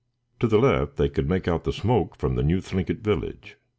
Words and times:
To 0.39 0.47
the 0.47 0.57
left 0.57 0.95
they 0.97 1.09
could 1.09 1.29
make 1.29 1.47
out 1.47 1.63
the 1.63 1.71
smoke 1.71 2.15
from 2.17 2.33
the 2.33 2.41
new 2.41 2.57
Thlinkit 2.59 3.01
village. 3.01 3.57